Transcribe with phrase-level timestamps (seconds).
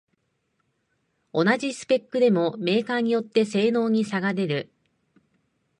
[1.31, 4.71] 同じスペックでもメーカーによって性能に差が出る